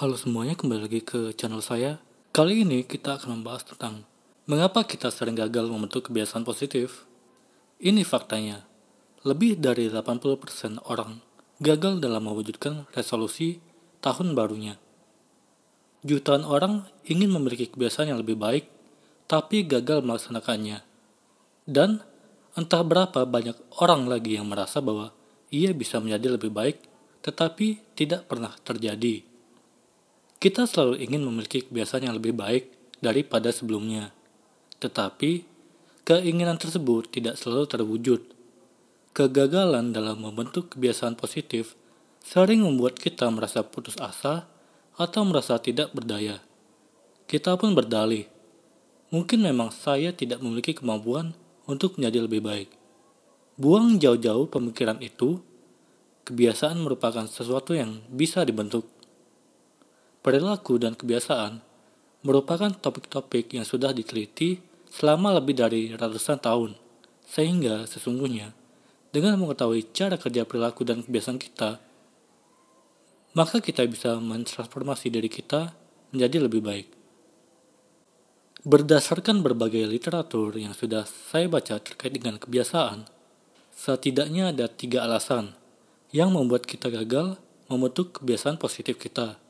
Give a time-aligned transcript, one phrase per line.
[0.00, 2.00] Halo semuanya, kembali lagi ke channel saya.
[2.32, 4.08] Kali ini kita akan membahas tentang
[4.48, 7.04] mengapa kita sering gagal membentuk kebiasaan positif.
[7.76, 8.64] Ini faktanya,
[9.28, 11.20] lebih dari 80% orang
[11.60, 13.60] gagal dalam mewujudkan resolusi
[14.00, 14.80] tahun barunya.
[16.00, 18.72] Jutaan orang ingin memiliki kebiasaan yang lebih baik,
[19.28, 20.80] tapi gagal melaksanakannya.
[21.68, 22.00] Dan
[22.56, 25.12] entah berapa banyak orang lagi yang merasa bahwa
[25.52, 26.88] ia bisa menjadi lebih baik,
[27.20, 29.28] tetapi tidak pernah terjadi.
[30.40, 34.08] Kita selalu ingin memiliki kebiasaan yang lebih baik daripada sebelumnya,
[34.80, 35.44] tetapi
[36.08, 38.24] keinginan tersebut tidak selalu terwujud.
[39.12, 41.76] Kegagalan dalam membentuk kebiasaan positif
[42.24, 44.48] sering membuat kita merasa putus asa
[44.96, 46.40] atau merasa tidak berdaya.
[47.28, 48.24] Kita pun berdalih,
[49.12, 51.36] mungkin memang saya tidak memiliki kemampuan
[51.68, 52.68] untuk menjadi lebih baik.
[53.60, 55.36] Buang jauh-jauh pemikiran itu,
[56.24, 58.88] kebiasaan merupakan sesuatu yang bisa dibentuk
[60.20, 61.64] perilaku dan kebiasaan
[62.20, 64.60] merupakan topik-topik yang sudah diteliti
[64.92, 66.76] selama lebih dari ratusan tahun,
[67.24, 68.52] sehingga sesungguhnya
[69.10, 71.80] dengan mengetahui cara kerja perilaku dan kebiasaan kita,
[73.32, 75.72] maka kita bisa mentransformasi diri kita
[76.12, 76.88] menjadi lebih baik.
[78.60, 83.08] Berdasarkan berbagai literatur yang sudah saya baca terkait dengan kebiasaan,
[83.72, 85.56] setidaknya ada tiga alasan
[86.12, 87.40] yang membuat kita gagal
[87.72, 89.40] membentuk kebiasaan positif kita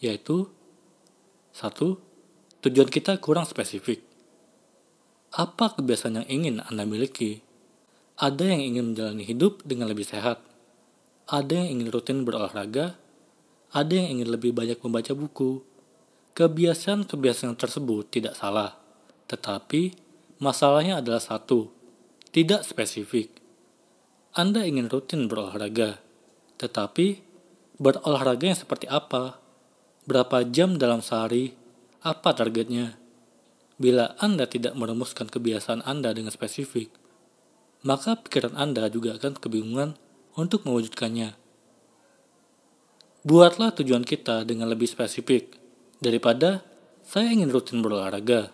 [0.00, 0.48] yaitu
[1.52, 2.00] satu,
[2.64, 4.00] tujuan kita kurang spesifik.
[5.30, 7.44] Apa kebiasaan yang ingin Anda miliki?
[8.20, 10.42] Ada yang ingin menjalani hidup dengan lebih sehat.
[11.30, 13.00] Ada yang ingin rutin berolahraga.
[13.70, 15.62] Ada yang ingin lebih banyak membaca buku.
[16.36, 18.76] Kebiasaan-kebiasaan tersebut tidak salah.
[19.30, 19.94] Tetapi,
[20.42, 21.70] masalahnya adalah satu,
[22.34, 23.30] tidak spesifik.
[24.36, 26.02] Anda ingin rutin berolahraga.
[26.60, 27.06] Tetapi,
[27.80, 29.39] berolahraga yang seperti apa?
[30.10, 31.54] Berapa jam dalam sehari?
[32.02, 32.98] Apa targetnya?
[33.78, 36.90] Bila Anda tidak merumuskan kebiasaan Anda dengan spesifik,
[37.86, 39.94] maka pikiran Anda juga akan kebingungan
[40.34, 41.38] untuk mewujudkannya.
[43.22, 45.54] Buatlah tujuan kita dengan lebih spesifik.
[46.02, 46.66] Daripada
[47.06, 48.50] saya ingin rutin berolahraga,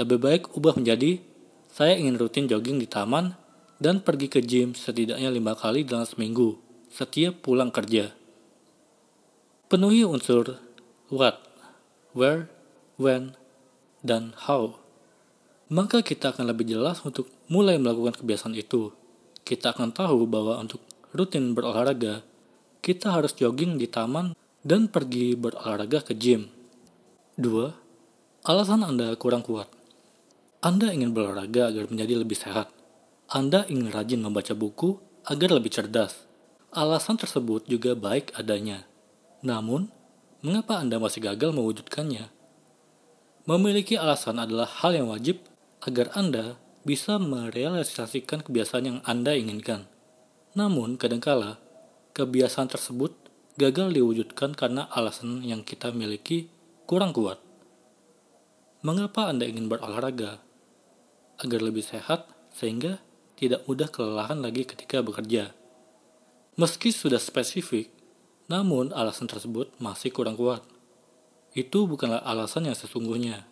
[0.00, 1.20] lebih baik ubah menjadi
[1.68, 3.36] saya ingin rutin jogging di taman
[3.76, 6.56] dan pergi ke gym setidaknya lima kali dalam seminggu
[6.88, 8.08] setiap pulang kerja.
[9.68, 10.63] Penuhi unsur
[11.12, 11.44] what,
[12.16, 12.48] where,
[12.96, 13.36] when,
[14.00, 14.80] dan how.
[15.72, 18.92] Maka kita akan lebih jelas untuk mulai melakukan kebiasaan itu.
[19.44, 20.80] Kita akan tahu bahwa untuk
[21.12, 22.24] rutin berolahraga,
[22.84, 26.48] kita harus jogging di taman dan pergi berolahraga ke gym.
[27.40, 28.44] 2.
[28.44, 29.68] Alasan Anda kurang kuat.
[30.64, 32.72] Anda ingin berolahraga agar menjadi lebih sehat.
[33.28, 36.28] Anda ingin rajin membaca buku agar lebih cerdas.
[36.72, 38.84] Alasan tersebut juga baik adanya.
[39.40, 39.88] Namun,
[40.44, 42.28] Mengapa Anda masih gagal mewujudkannya?
[43.48, 45.40] Memiliki alasan adalah hal yang wajib
[45.80, 49.88] agar Anda bisa merealisasikan kebiasaan yang Anda inginkan.
[50.52, 51.56] Namun, kadangkala
[52.12, 53.16] kebiasaan tersebut
[53.56, 56.52] gagal diwujudkan karena alasan yang kita miliki
[56.84, 57.40] kurang kuat.
[58.84, 60.44] Mengapa Anda ingin berolahraga?
[61.40, 63.00] Agar lebih sehat sehingga
[63.40, 65.56] tidak mudah kelelahan lagi ketika bekerja.
[66.60, 67.88] Meski sudah spesifik,
[68.44, 70.60] namun alasan tersebut masih kurang kuat.
[71.56, 73.46] Itu bukanlah alasan yang sesungguhnya.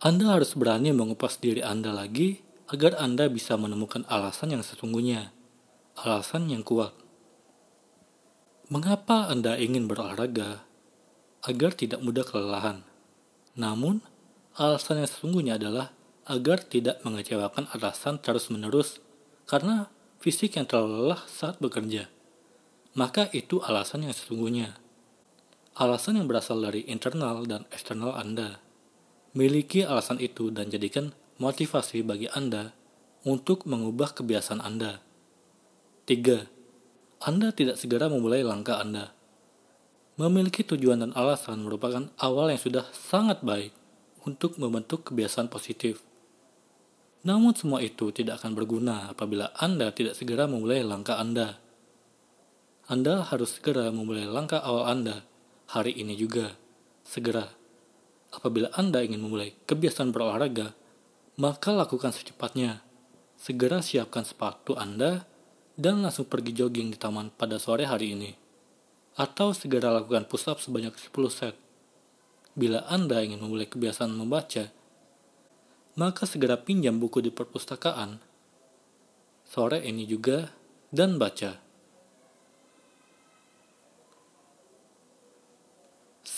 [0.00, 2.40] Anda harus berani mengupas diri Anda lagi
[2.72, 5.30] agar Anda bisa menemukan alasan yang sesungguhnya.
[6.00, 6.96] Alasan yang kuat.
[8.72, 10.64] Mengapa Anda ingin berolahraga?
[11.44, 12.82] Agar tidak mudah kelelahan.
[13.54, 14.00] Namun,
[14.56, 15.92] alasan yang sesungguhnya adalah
[16.24, 19.02] agar tidak mengecewakan alasan terus-menerus
[19.44, 19.90] karena
[20.22, 22.06] fisik yang terlalu lelah saat bekerja
[22.98, 24.74] maka itu alasan yang sesungguhnya.
[25.78, 28.58] Alasan yang berasal dari internal dan eksternal Anda.
[29.30, 32.74] Miliki alasan itu dan jadikan motivasi bagi Anda
[33.22, 34.98] untuk mengubah kebiasaan Anda.
[36.10, 37.22] 3.
[37.22, 39.14] Anda tidak segera memulai langkah Anda.
[40.18, 43.72] Memiliki tujuan dan alasan merupakan awal yang sudah sangat baik
[44.26, 46.02] untuk membentuk kebiasaan positif.
[47.22, 51.60] Namun semua itu tidak akan berguna apabila Anda tidak segera memulai langkah Anda.
[52.90, 55.22] Anda harus segera memulai langkah awal Anda
[55.70, 56.58] hari ini juga.
[57.06, 57.46] Segera.
[58.34, 60.74] Apabila Anda ingin memulai kebiasaan berolahraga,
[61.38, 62.82] maka lakukan secepatnya.
[63.38, 65.22] Segera siapkan sepatu Anda
[65.78, 68.34] dan langsung pergi jogging di taman pada sore hari ini.
[69.14, 71.54] Atau segera lakukan push up sebanyak 10 set.
[72.58, 74.66] Bila Anda ingin memulai kebiasaan membaca,
[75.94, 78.18] maka segera pinjam buku di perpustakaan
[79.46, 80.50] sore ini juga
[80.90, 81.69] dan baca.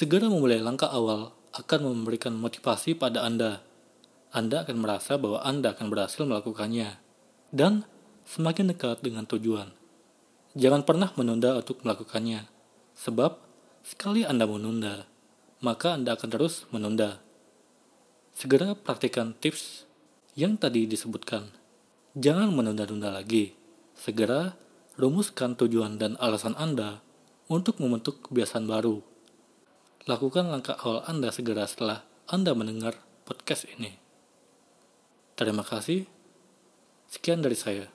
[0.03, 3.63] Segera memulai langkah awal akan memberikan motivasi pada Anda.
[4.35, 6.99] Anda akan merasa bahwa Anda akan berhasil melakukannya
[7.55, 7.87] dan
[8.27, 9.71] semakin dekat dengan tujuan.
[10.59, 12.51] Jangan pernah menunda untuk melakukannya,
[12.99, 13.39] sebab
[13.87, 15.07] sekali Anda menunda,
[15.63, 17.23] maka Anda akan terus menunda.
[18.35, 19.87] Segera praktikkan tips
[20.35, 21.55] yang tadi disebutkan.
[22.19, 23.55] Jangan menunda-nunda lagi.
[23.95, 24.59] Segera
[24.99, 26.99] rumuskan tujuan dan alasan Anda
[27.47, 29.12] untuk membentuk kebiasaan baru.
[30.03, 34.03] Lakukan langkah awal Anda segera setelah Anda mendengar podcast ini.
[35.39, 36.11] Terima kasih.
[37.07, 37.87] Sekian dari saya.